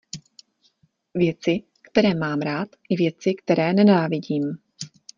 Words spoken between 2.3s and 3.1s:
rád, i